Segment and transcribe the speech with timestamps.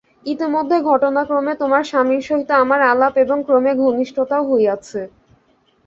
[0.25, 5.01] ইতিমধ্যে ঘটনাক্রমে তোমার স্বামীর সহিত আমার আলাপ এবং ক্রমে ঘনিষ্ঠতাও হইয়াছে।